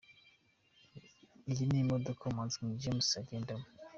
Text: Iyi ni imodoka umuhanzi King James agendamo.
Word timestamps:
Iyi 1.51 1.63
ni 1.69 1.79
imodoka 1.83 2.21
umuhanzi 2.23 2.57
King 2.59 2.77
James 2.81 3.09
agendamo. 3.21 3.67